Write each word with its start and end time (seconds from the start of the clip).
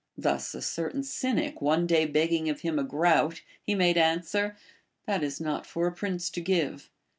Thus 0.17 0.55
a 0.55 0.63
certain 0.63 1.03
Cynic 1.03 1.61
one 1.61 1.85
day 1.85 2.07
beg 2.07 2.29
ging 2.31 2.49
of 2.49 2.61
him 2.61 2.79
a 2.79 2.83
groat, 2.83 3.43
he 3.61 3.75
made 3.75 3.99
answer, 3.99 4.57
That 5.05 5.21
is 5.23 5.39
not 5.39 5.67
for 5.67 5.85
a 5.85 5.91
prince 5.91 6.31
to 6.31 6.41
give. 6.41 6.89